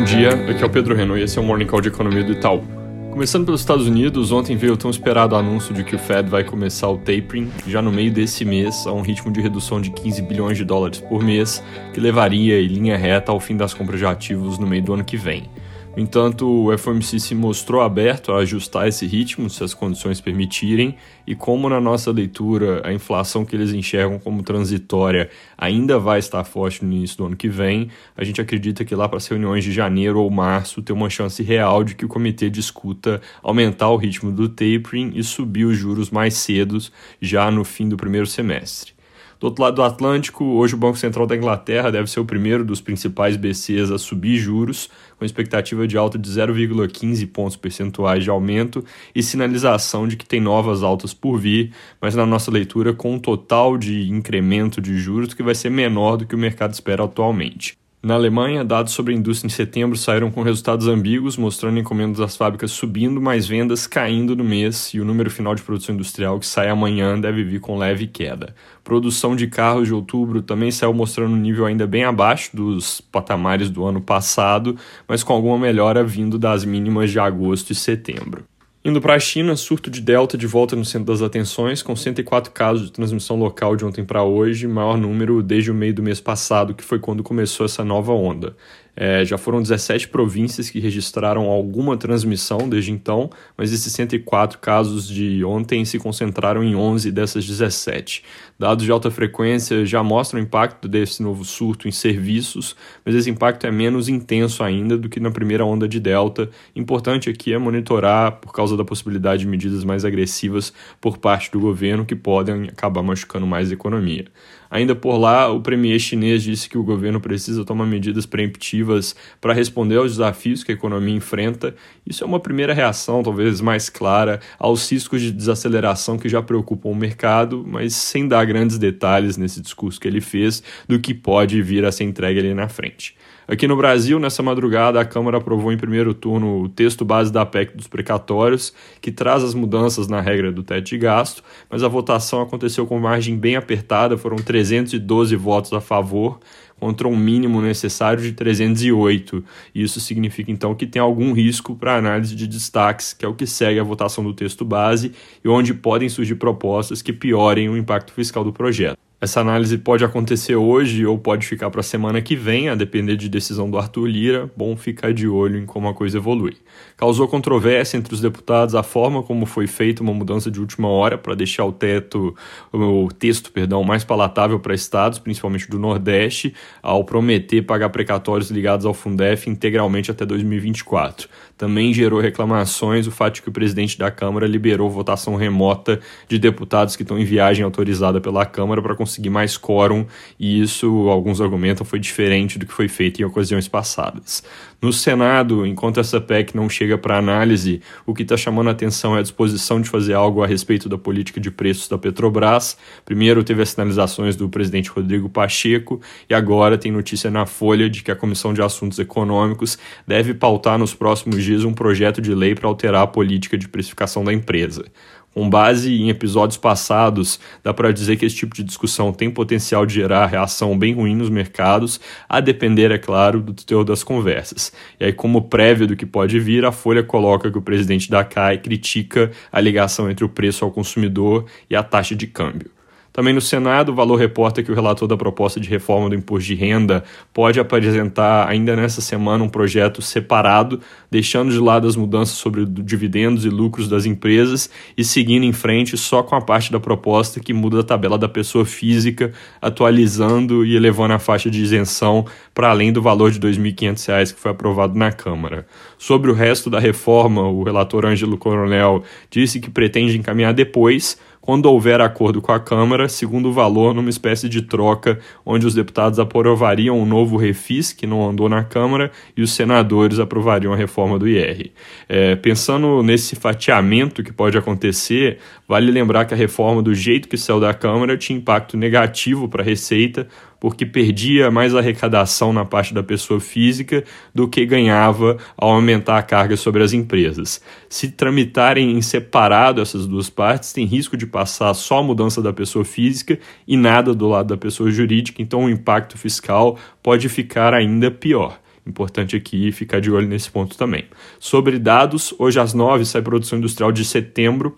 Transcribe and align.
Bom 0.00 0.04
dia, 0.04 0.30
aqui 0.30 0.62
é 0.62 0.66
o 0.66 0.70
Pedro 0.70 0.94
Renault 0.94 1.20
e 1.20 1.24
esse 1.24 1.38
é 1.38 1.42
o 1.42 1.44
Morning 1.44 1.66
Call 1.66 1.82
de 1.82 1.88
Economia 1.88 2.24
do 2.24 2.32
Itaú. 2.32 2.62
Começando 3.10 3.44
pelos 3.44 3.60
Estados 3.60 3.86
Unidos, 3.86 4.32
ontem 4.32 4.56
veio 4.56 4.72
o 4.72 4.76
tão 4.76 4.90
esperado 4.90 5.36
anúncio 5.36 5.74
de 5.74 5.84
que 5.84 5.94
o 5.94 5.98
Fed 5.98 6.26
vai 6.26 6.42
começar 6.42 6.88
o 6.88 6.96
tapering 6.96 7.50
já 7.66 7.82
no 7.82 7.92
meio 7.92 8.10
desse 8.10 8.42
mês 8.42 8.86
a 8.86 8.92
um 8.94 9.02
ritmo 9.02 9.30
de 9.30 9.42
redução 9.42 9.78
de 9.78 9.90
15 9.90 10.22
bilhões 10.22 10.56
de 10.56 10.64
dólares 10.64 11.00
por 11.00 11.22
mês, 11.22 11.62
que 11.92 12.00
levaria 12.00 12.58
em 12.58 12.66
linha 12.66 12.96
reta 12.96 13.30
ao 13.30 13.38
fim 13.38 13.58
das 13.58 13.74
compras 13.74 13.98
de 13.98 14.06
ativos 14.06 14.58
no 14.58 14.66
meio 14.66 14.82
do 14.82 14.94
ano 14.94 15.04
que 15.04 15.18
vem. 15.18 15.50
No 15.96 16.04
entanto, 16.04 16.68
o 16.68 16.78
FOMC 16.78 17.18
se 17.18 17.34
mostrou 17.34 17.82
aberto 17.82 18.30
a 18.30 18.38
ajustar 18.38 18.86
esse 18.86 19.06
ritmo 19.06 19.50
se 19.50 19.64
as 19.64 19.74
condições 19.74 20.20
permitirem, 20.20 20.94
e 21.26 21.34
como 21.34 21.68
na 21.68 21.80
nossa 21.80 22.12
leitura 22.12 22.80
a 22.86 22.92
inflação 22.92 23.44
que 23.44 23.56
eles 23.56 23.72
enxergam 23.72 24.16
como 24.16 24.40
transitória 24.44 25.28
ainda 25.58 25.98
vai 25.98 26.20
estar 26.20 26.44
forte 26.44 26.84
no 26.84 26.92
início 26.92 27.18
do 27.18 27.26
ano 27.26 27.36
que 27.36 27.48
vem, 27.48 27.88
a 28.16 28.22
gente 28.22 28.40
acredita 28.40 28.84
que 28.84 28.94
lá 28.94 29.08
para 29.08 29.16
as 29.16 29.26
reuniões 29.26 29.64
de 29.64 29.72
janeiro 29.72 30.20
ou 30.20 30.30
março 30.30 30.80
tem 30.80 30.94
uma 30.94 31.10
chance 31.10 31.42
real 31.42 31.82
de 31.82 31.96
que 31.96 32.04
o 32.04 32.08
comitê 32.08 32.48
discuta 32.48 33.20
aumentar 33.42 33.90
o 33.90 33.96
ritmo 33.96 34.30
do 34.30 34.48
tapering 34.48 35.10
e 35.16 35.24
subir 35.24 35.64
os 35.64 35.76
juros 35.76 36.08
mais 36.08 36.34
cedos 36.34 36.92
já 37.20 37.50
no 37.50 37.64
fim 37.64 37.88
do 37.88 37.96
primeiro 37.96 38.28
semestre. 38.28 38.99
Do 39.40 39.46
outro 39.46 39.64
lado 39.64 39.76
do 39.76 39.82
Atlântico, 39.82 40.44
hoje 40.44 40.74
o 40.74 40.76
Banco 40.76 40.98
Central 40.98 41.26
da 41.26 41.34
Inglaterra 41.34 41.90
deve 41.90 42.10
ser 42.10 42.20
o 42.20 42.26
primeiro 42.26 42.62
dos 42.62 42.82
principais 42.82 43.38
BCs 43.38 43.90
a 43.90 43.96
subir 43.96 44.36
juros, 44.36 44.90
com 45.18 45.24
expectativa 45.24 45.88
de 45.88 45.96
alta 45.96 46.18
de 46.18 46.28
0,15 46.28 47.26
pontos 47.32 47.56
percentuais 47.56 48.22
de 48.22 48.28
aumento 48.28 48.84
e 49.14 49.22
sinalização 49.22 50.06
de 50.06 50.18
que 50.18 50.26
tem 50.26 50.42
novas 50.42 50.82
altas 50.82 51.14
por 51.14 51.38
vir, 51.38 51.72
mas 51.98 52.14
na 52.14 52.26
nossa 52.26 52.50
leitura 52.50 52.92
com 52.92 53.14
um 53.14 53.18
total 53.18 53.78
de 53.78 54.10
incremento 54.10 54.78
de 54.78 54.98
juros 54.98 55.32
que 55.32 55.42
vai 55.42 55.54
ser 55.54 55.70
menor 55.70 56.18
do 56.18 56.26
que 56.26 56.34
o 56.34 56.38
mercado 56.38 56.74
espera 56.74 57.04
atualmente. 57.04 57.78
Na 58.02 58.14
Alemanha, 58.14 58.64
dados 58.64 58.94
sobre 58.94 59.12
a 59.12 59.16
indústria 59.16 59.46
em 59.46 59.50
setembro 59.50 59.94
saíram 59.94 60.30
com 60.30 60.42
resultados 60.42 60.88
ambíguos, 60.88 61.36
mostrando 61.36 61.78
encomendas 61.78 62.16
das 62.16 62.34
fábricas 62.34 62.70
subindo, 62.70 63.20
mas 63.20 63.46
vendas 63.46 63.86
caindo 63.86 64.34
no 64.34 64.42
mês, 64.42 64.94
e 64.94 65.00
o 65.00 65.04
número 65.04 65.30
final 65.30 65.54
de 65.54 65.62
produção 65.62 65.94
industrial 65.94 66.40
que 66.40 66.46
sai 66.46 66.70
amanhã 66.70 67.20
deve 67.20 67.44
vir 67.44 67.60
com 67.60 67.76
leve 67.76 68.06
queda. 68.06 68.54
Produção 68.82 69.36
de 69.36 69.46
carros 69.48 69.86
de 69.86 69.92
outubro 69.92 70.40
também 70.40 70.70
saiu 70.70 70.94
mostrando 70.94 71.34
um 71.34 71.40
nível 71.40 71.66
ainda 71.66 71.86
bem 71.86 72.04
abaixo 72.04 72.56
dos 72.56 73.02
patamares 73.02 73.68
do 73.68 73.84
ano 73.84 74.00
passado, 74.00 74.76
mas 75.06 75.22
com 75.22 75.34
alguma 75.34 75.58
melhora 75.58 76.02
vindo 76.02 76.38
das 76.38 76.64
mínimas 76.64 77.10
de 77.10 77.20
agosto 77.20 77.70
e 77.70 77.74
setembro. 77.74 78.49
Indo 78.82 78.98
para 78.98 79.14
a 79.14 79.20
China, 79.20 79.56
surto 79.56 79.90
de 79.90 80.00
Delta 80.00 80.38
de 80.38 80.46
volta 80.46 80.74
no 80.74 80.86
centro 80.86 81.12
das 81.12 81.20
atenções, 81.20 81.82
com 81.82 81.94
104 81.94 82.50
casos 82.50 82.86
de 82.86 82.92
transmissão 82.92 83.38
local 83.38 83.76
de 83.76 83.84
ontem 83.84 84.02
para 84.02 84.22
hoje, 84.22 84.66
maior 84.66 84.96
número 84.96 85.42
desde 85.42 85.70
o 85.70 85.74
meio 85.74 85.92
do 85.92 86.02
mês 86.02 86.18
passado, 86.18 86.72
que 86.74 86.82
foi 86.82 86.98
quando 86.98 87.22
começou 87.22 87.66
essa 87.66 87.84
nova 87.84 88.14
onda. 88.14 88.56
É, 89.02 89.24
já 89.24 89.38
foram 89.38 89.62
17 89.62 90.08
províncias 90.08 90.68
que 90.68 90.78
registraram 90.78 91.46
alguma 91.46 91.96
transmissão 91.96 92.68
desde 92.68 92.92
então, 92.92 93.30
mas 93.56 93.72
esses 93.72 93.90
104 93.94 94.58
casos 94.58 95.08
de 95.08 95.42
ontem 95.42 95.86
se 95.86 95.98
concentraram 95.98 96.62
em 96.62 96.76
11 96.76 97.10
dessas 97.10 97.46
17. 97.46 98.22
Dados 98.58 98.84
de 98.84 98.92
alta 98.92 99.10
frequência 99.10 99.86
já 99.86 100.02
mostram 100.02 100.38
o 100.38 100.42
impacto 100.42 100.86
desse 100.86 101.22
novo 101.22 101.46
surto 101.46 101.88
em 101.88 101.90
serviços, 101.90 102.76
mas 103.02 103.14
esse 103.14 103.30
impacto 103.30 103.66
é 103.66 103.70
menos 103.70 104.06
intenso 104.06 104.62
ainda 104.62 104.98
do 104.98 105.08
que 105.08 105.18
na 105.18 105.30
primeira 105.30 105.64
onda 105.64 105.88
de 105.88 105.98
Delta. 105.98 106.50
Importante 106.76 107.30
aqui 107.30 107.54
é 107.54 107.58
monitorar 107.58 108.32
por 108.32 108.52
causa 108.52 108.76
da 108.76 108.84
possibilidade 108.84 109.40
de 109.40 109.48
medidas 109.48 109.82
mais 109.82 110.04
agressivas 110.04 110.74
por 111.00 111.16
parte 111.16 111.50
do 111.50 111.58
governo 111.58 112.04
que 112.04 112.14
podem 112.14 112.64
acabar 112.64 113.02
machucando 113.02 113.46
mais 113.46 113.70
a 113.70 113.72
economia. 113.72 114.26
Ainda 114.70 114.94
por 114.94 115.16
lá, 115.18 115.50
o 115.50 115.60
premier 115.60 115.98
chinês 115.98 116.42
disse 116.44 116.68
que 116.68 116.78
o 116.78 116.84
governo 116.84 117.20
precisa 117.20 117.64
tomar 117.64 117.86
medidas 117.86 118.24
preemptivas 118.24 119.16
para 119.40 119.52
responder 119.52 119.96
aos 119.96 120.12
desafios 120.12 120.62
que 120.62 120.70
a 120.70 120.74
economia 120.74 121.16
enfrenta. 121.16 121.74
Isso 122.06 122.22
é 122.22 122.26
uma 122.26 122.38
primeira 122.38 122.72
reação, 122.72 123.22
talvez 123.22 123.60
mais 123.60 123.88
clara, 123.88 124.38
aos 124.58 124.88
riscos 124.90 125.20
de 125.20 125.32
desaceleração 125.32 126.16
que 126.16 126.28
já 126.28 126.40
preocupam 126.40 126.90
o 126.90 126.94
mercado, 126.94 127.64
mas 127.66 127.94
sem 127.94 128.28
dar 128.28 128.44
grandes 128.44 128.78
detalhes 128.78 129.36
nesse 129.36 129.60
discurso 129.60 129.98
que 129.98 130.06
ele 130.06 130.20
fez 130.20 130.62
do 130.88 131.00
que 131.00 131.12
pode 131.12 131.60
vir 131.62 131.84
a 131.84 131.90
ser 131.90 132.04
entregue 132.04 132.38
ali 132.38 132.54
na 132.54 132.68
frente. 132.68 133.16
Aqui 133.50 133.66
no 133.66 133.76
Brasil, 133.76 134.20
nessa 134.20 134.44
madrugada, 134.44 135.00
a 135.00 135.04
Câmara 135.04 135.38
aprovou 135.38 135.72
em 135.72 135.76
primeiro 135.76 136.14
turno 136.14 136.62
o 136.62 136.68
texto 136.68 137.04
base 137.04 137.32
da 137.32 137.44
PEC 137.44 137.76
dos 137.76 137.88
precatórios, 137.88 138.72
que 139.00 139.10
traz 139.10 139.42
as 139.42 139.54
mudanças 139.54 140.06
na 140.06 140.20
regra 140.20 140.52
do 140.52 140.62
teto 140.62 140.84
de 140.84 140.96
gasto, 140.96 141.42
mas 141.68 141.82
a 141.82 141.88
votação 141.88 142.40
aconteceu 142.40 142.86
com 142.86 142.96
margem 143.00 143.36
bem 143.36 143.56
apertada, 143.56 144.16
foram 144.16 144.36
312 144.36 145.34
votos 145.34 145.72
a 145.72 145.80
favor, 145.80 146.38
contra 146.78 147.08
um 147.08 147.16
mínimo 147.16 147.60
necessário 147.60 148.22
de 148.22 148.30
308. 148.30 149.44
Isso 149.74 149.98
significa 149.98 150.52
então 150.52 150.72
que 150.72 150.86
tem 150.86 151.02
algum 151.02 151.32
risco 151.32 151.74
para 151.74 151.96
análise 151.96 152.36
de 152.36 152.46
destaques, 152.46 153.12
que 153.12 153.24
é 153.24 153.28
o 153.28 153.34
que 153.34 153.48
segue 153.48 153.80
a 153.80 153.84
votação 153.84 154.22
do 154.22 154.32
texto 154.32 154.64
base 154.64 155.10
e 155.44 155.48
onde 155.48 155.74
podem 155.74 156.08
surgir 156.08 156.36
propostas 156.36 157.02
que 157.02 157.12
piorem 157.12 157.68
o 157.68 157.76
impacto 157.76 158.12
fiscal 158.12 158.44
do 158.44 158.52
projeto. 158.52 159.09
Essa 159.22 159.42
análise 159.42 159.76
pode 159.76 160.02
acontecer 160.02 160.56
hoje 160.56 161.04
ou 161.04 161.18
pode 161.18 161.46
ficar 161.46 161.68
para 161.68 161.80
a 161.80 161.84
semana 161.84 162.22
que 162.22 162.34
vem, 162.34 162.70
a 162.70 162.74
depender 162.74 163.16
de 163.16 163.28
decisão 163.28 163.70
do 163.70 163.76
Arthur 163.76 164.06
Lira. 164.06 164.50
Bom 164.56 164.74
ficar 164.74 165.12
de 165.12 165.28
olho 165.28 165.58
em 165.58 165.66
como 165.66 165.88
a 165.88 165.92
coisa 165.92 166.16
evolui. 166.16 166.56
Causou 166.96 167.28
controvérsia 167.28 167.98
entre 167.98 168.14
os 168.14 168.22
deputados 168.22 168.74
a 168.74 168.82
forma 168.82 169.22
como 169.22 169.44
foi 169.44 169.66
feita 169.66 170.02
uma 170.02 170.14
mudança 170.14 170.50
de 170.50 170.58
última 170.58 170.88
hora 170.88 171.18
para 171.18 171.34
deixar 171.34 171.66
o 171.66 171.72
teto, 171.72 172.34
o 172.72 173.08
texto, 173.12 173.52
perdão, 173.52 173.84
mais 173.84 174.04
palatável 174.04 174.58
para 174.58 174.74
estados, 174.74 175.18
principalmente 175.18 175.68
do 175.68 175.78
Nordeste, 175.78 176.54
ao 176.82 177.04
prometer 177.04 177.60
pagar 177.60 177.90
precatórios 177.90 178.50
ligados 178.50 178.86
ao 178.86 178.94
Fundef 178.94 179.50
integralmente 179.50 180.10
até 180.10 180.24
2024. 180.24 181.28
Também 181.58 181.92
gerou 181.92 182.20
reclamações 182.20 183.06
o 183.06 183.10
fato 183.10 183.34
de 183.34 183.42
que 183.42 183.50
o 183.50 183.52
presidente 183.52 183.98
da 183.98 184.10
Câmara 184.10 184.46
liberou 184.46 184.88
votação 184.88 185.36
remota 185.36 186.00
de 186.26 186.38
deputados 186.38 186.96
que 186.96 187.02
estão 187.02 187.18
em 187.18 187.24
viagem 187.24 187.62
autorizada 187.62 188.18
pela 188.18 188.46
Câmara 188.46 188.80
para 188.80 188.94
conseguir 189.10 189.30
mais 189.30 189.56
quórum, 189.56 190.06
e 190.38 190.62
isso, 190.62 191.08
alguns 191.08 191.40
argumentam, 191.40 191.84
foi 191.84 191.98
diferente 191.98 192.58
do 192.58 192.66
que 192.66 192.72
foi 192.72 192.88
feito 192.88 193.20
em 193.20 193.24
ocasiões 193.24 193.66
passadas. 193.66 194.42
No 194.82 194.94
Senado, 194.94 195.66
enquanto 195.66 196.00
essa 196.00 196.18
PEC 196.18 196.56
não 196.56 196.66
chega 196.66 196.96
para 196.96 197.18
análise, 197.18 197.82
o 198.06 198.14
que 198.14 198.22
está 198.22 198.34
chamando 198.34 198.68
a 198.68 198.70
atenção 198.70 199.14
é 199.14 199.18
a 199.18 199.22
disposição 199.22 199.78
de 199.78 199.90
fazer 199.90 200.14
algo 200.14 200.42
a 200.42 200.46
respeito 200.46 200.88
da 200.88 200.96
política 200.96 201.38
de 201.38 201.50
preços 201.50 201.86
da 201.86 201.98
Petrobras. 201.98 202.78
Primeiro 203.04 203.44
teve 203.44 203.60
as 203.60 203.68
sinalizações 203.68 204.36
do 204.36 204.48
presidente 204.48 204.88
Rodrigo 204.88 205.28
Pacheco 205.28 206.00
e 206.30 206.34
agora 206.34 206.78
tem 206.78 206.90
notícia 206.90 207.30
na 207.30 207.44
Folha 207.44 207.90
de 207.90 208.02
que 208.02 208.10
a 208.10 208.16
Comissão 208.16 208.54
de 208.54 208.62
Assuntos 208.62 208.98
Econômicos 208.98 209.76
deve 210.06 210.32
pautar 210.32 210.78
nos 210.78 210.94
próximos 210.94 211.44
dias 211.44 211.62
um 211.62 211.74
projeto 211.74 212.22
de 212.22 212.34
lei 212.34 212.54
para 212.54 212.66
alterar 212.66 213.02
a 213.02 213.06
política 213.06 213.58
de 213.58 213.68
precificação 213.68 214.24
da 214.24 214.32
empresa. 214.32 214.86
Com 215.32 215.48
base 215.48 215.94
em 215.94 216.10
episódios 216.10 216.56
passados, 216.56 217.38
dá 217.62 217.72
para 217.72 217.92
dizer 217.92 218.16
que 218.16 218.26
esse 218.26 218.34
tipo 218.34 218.52
de 218.52 218.64
discussão 218.64 219.12
tem 219.12 219.30
potencial 219.30 219.86
de 219.86 219.94
gerar 219.94 220.26
reação 220.26 220.76
bem 220.76 220.92
ruim 220.92 221.14
nos 221.14 221.30
mercados, 221.30 222.00
a 222.28 222.40
depender, 222.40 222.90
é 222.90 222.98
claro, 222.98 223.40
do 223.40 223.54
teor 223.54 223.84
das 223.84 224.02
conversas. 224.02 224.69
E 224.98 225.04
aí, 225.04 225.12
como 225.12 225.42
prévia 225.42 225.86
do 225.86 225.96
que 225.96 226.06
pode 226.06 226.38
vir, 226.38 226.64
a 226.64 226.72
Folha 226.72 227.02
coloca 227.02 227.50
que 227.50 227.58
o 227.58 227.62
presidente 227.62 228.10
da 228.10 228.24
CAI 228.24 228.58
critica 228.58 229.30
a 229.52 229.60
ligação 229.60 230.10
entre 230.10 230.24
o 230.24 230.28
preço 230.28 230.64
ao 230.64 230.70
consumidor 230.70 231.46
e 231.68 231.76
a 231.76 231.82
taxa 231.82 232.14
de 232.14 232.26
câmbio. 232.26 232.70
Também 233.12 233.34
no 233.34 233.40
Senado, 233.40 233.90
o 233.90 233.94
Valor 233.94 234.16
reporta 234.16 234.62
que 234.62 234.70
o 234.70 234.74
relator 234.74 235.08
da 235.08 235.16
proposta 235.16 235.58
de 235.58 235.68
reforma 235.68 236.08
do 236.08 236.14
imposto 236.14 236.46
de 236.46 236.54
renda 236.54 237.02
pode 237.34 237.58
apresentar 237.58 238.48
ainda 238.48 238.76
nessa 238.76 239.00
semana 239.00 239.42
um 239.42 239.48
projeto 239.48 240.00
separado, 240.00 240.80
deixando 241.10 241.50
de 241.50 241.58
lado 241.58 241.88
as 241.88 241.96
mudanças 241.96 242.36
sobre 242.36 242.64
dividendos 242.64 243.44
e 243.44 243.48
lucros 243.48 243.88
das 243.88 244.06
empresas 244.06 244.70
e 244.96 245.04
seguindo 245.04 245.44
em 245.44 245.52
frente 245.52 245.96
só 245.96 246.22
com 246.22 246.36
a 246.36 246.40
parte 246.40 246.70
da 246.70 246.78
proposta 246.78 247.40
que 247.40 247.52
muda 247.52 247.80
a 247.80 247.84
tabela 247.84 248.16
da 248.16 248.28
pessoa 248.28 248.64
física, 248.64 249.32
atualizando 249.60 250.64
e 250.64 250.76
elevando 250.76 251.14
a 251.14 251.18
faixa 251.18 251.50
de 251.50 251.60
isenção 251.60 252.24
para 252.54 252.70
além 252.70 252.92
do 252.92 253.02
valor 253.02 253.30
de 253.32 253.38
R$ 253.38 253.52
2.500 253.52 254.34
que 254.34 254.40
foi 254.40 254.52
aprovado 254.52 254.96
na 254.96 255.10
Câmara. 255.10 255.66
Sobre 255.98 256.30
o 256.30 256.34
resto 256.34 256.70
da 256.70 256.78
reforma, 256.78 257.42
o 257.42 257.62
relator 257.64 258.06
Ângelo 258.06 258.38
Coronel 258.38 259.02
disse 259.30 259.58
que 259.58 259.70
pretende 259.70 260.16
encaminhar 260.16 260.54
depois 260.54 261.18
quando 261.40 261.66
houver 261.66 262.00
acordo 262.00 262.42
com 262.42 262.52
a 262.52 262.60
Câmara, 262.60 263.08
segundo 263.08 263.48
o 263.48 263.52
valor, 263.52 263.94
numa 263.94 264.10
espécie 264.10 264.48
de 264.48 264.62
troca, 264.62 265.18
onde 265.44 265.66
os 265.66 265.74
deputados 265.74 266.18
aprovariam 266.18 267.00
um 267.00 267.06
novo 267.06 267.36
refis, 267.36 267.92
que 267.92 268.06
não 268.06 268.28
andou 268.28 268.48
na 268.48 268.62
Câmara, 268.62 269.10
e 269.36 269.42
os 269.42 269.52
senadores 269.52 270.18
aprovariam 270.18 270.72
a 270.72 270.76
reforma 270.76 271.18
do 271.18 271.26
IR. 271.26 271.72
É, 272.08 272.36
pensando 272.36 273.02
nesse 273.02 273.36
fatiamento 273.36 274.22
que 274.22 274.32
pode 274.32 274.58
acontecer, 274.58 275.38
vale 275.66 275.90
lembrar 275.90 276.26
que 276.26 276.34
a 276.34 276.36
reforma, 276.36 276.82
do 276.82 276.94
jeito 276.94 277.28
que 277.28 277.38
saiu 277.38 277.58
da 277.58 277.72
Câmara, 277.72 278.18
tinha 278.18 278.38
impacto 278.38 278.76
negativo 278.76 279.48
para 279.48 279.62
a 279.62 279.64
Receita, 279.64 280.28
porque 280.60 280.84
perdia 280.84 281.50
mais 281.50 281.74
arrecadação 281.74 282.52
na 282.52 282.64
parte 282.64 282.92
da 282.92 283.02
pessoa 283.02 283.40
física 283.40 284.04
do 284.34 284.46
que 284.46 284.64
ganhava 284.66 285.38
ao 285.56 285.70
aumentar 285.70 286.18
a 286.18 286.22
carga 286.22 286.56
sobre 286.56 286.82
as 286.82 286.92
empresas. 286.92 287.62
Se 287.88 288.10
tramitarem 288.10 288.92
em 288.92 289.00
separado 289.00 289.80
essas 289.80 290.06
duas 290.06 290.28
partes, 290.28 290.72
tem 290.72 290.84
risco 290.84 291.16
de 291.16 291.26
passar 291.26 291.72
só 291.72 291.98
a 291.98 292.02
mudança 292.02 292.42
da 292.42 292.52
pessoa 292.52 292.84
física 292.84 293.38
e 293.66 293.76
nada 293.76 294.14
do 294.14 294.28
lado 294.28 294.48
da 294.48 294.56
pessoa 294.56 294.90
jurídica, 294.90 295.40
então 295.40 295.64
o 295.64 295.70
impacto 295.70 296.18
fiscal 296.18 296.78
pode 297.02 297.28
ficar 297.30 297.72
ainda 297.72 298.10
pior. 298.10 298.60
Importante 298.86 299.36
aqui 299.36 299.70
ficar 299.72 300.00
de 300.00 300.10
olho 300.10 300.26
nesse 300.26 300.50
ponto 300.50 300.76
também. 300.76 301.04
Sobre 301.38 301.78
dados, 301.78 302.34
hoje 302.38 302.58
às 302.58 302.74
9 302.74 303.04
sai 303.04 303.22
produção 303.22 303.58
industrial 303.58 303.92
de 303.92 304.04
setembro. 304.04 304.76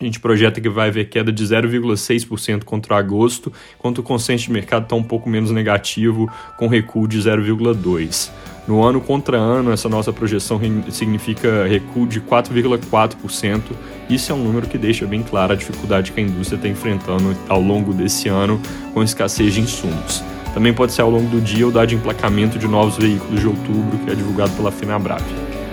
A 0.00 0.04
gente 0.04 0.20
projeta 0.20 0.60
que 0.60 0.68
vai 0.68 0.88
haver 0.88 1.08
queda 1.08 1.32
de 1.32 1.44
0,6% 1.44 2.62
contra 2.62 2.96
agosto, 2.96 3.52
enquanto 3.76 3.98
o 3.98 4.02
consenso 4.02 4.44
de 4.44 4.52
mercado 4.52 4.84
está 4.84 4.94
um 4.94 5.02
pouco 5.02 5.28
menos 5.28 5.50
negativo, 5.50 6.30
com 6.56 6.68
recuo 6.68 7.08
de 7.08 7.18
0,2%. 7.18 8.30
No 8.68 8.84
ano 8.84 9.00
contra 9.00 9.38
ano, 9.38 9.72
essa 9.72 9.88
nossa 9.88 10.12
projeção 10.12 10.60
significa 10.90 11.66
recuo 11.66 12.06
de 12.06 12.20
4,4%. 12.20 13.62
Isso 14.10 14.30
é 14.30 14.34
um 14.34 14.44
número 14.44 14.68
que 14.68 14.76
deixa 14.76 15.06
bem 15.06 15.22
clara 15.22 15.54
a 15.54 15.56
dificuldade 15.56 16.12
que 16.12 16.20
a 16.20 16.22
indústria 16.22 16.56
está 16.56 16.68
enfrentando 16.68 17.34
ao 17.48 17.62
longo 17.62 17.94
desse 17.94 18.28
ano 18.28 18.60
com 18.92 19.02
escassez 19.02 19.54
de 19.54 19.62
insumos. 19.62 20.22
Também 20.52 20.74
pode 20.74 20.92
ser 20.92 21.00
ao 21.00 21.10
longo 21.10 21.28
do 21.28 21.40
dia 21.40 21.66
o 21.66 21.70
dado 21.70 21.88
de 21.88 21.94
emplacamento 21.94 22.58
de 22.58 22.68
novos 22.68 22.98
veículos 22.98 23.40
de 23.40 23.46
outubro, 23.46 23.98
que 24.04 24.10
é 24.10 24.14
divulgado 24.14 24.52
pela 24.52 24.70
FinaBrave. 24.70 25.24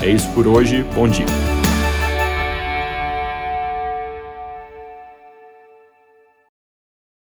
É 0.01 0.10
isso 0.10 0.30
por 0.31 0.48
hoje, 0.48 0.86
bom 0.95 1.07
dia. 1.07 1.55